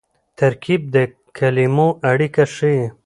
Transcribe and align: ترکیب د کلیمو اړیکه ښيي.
ترکیب 0.39 0.81
د 0.95 0.97
کلیمو 1.37 1.87
اړیکه 2.11 2.43
ښيي. 2.55 2.81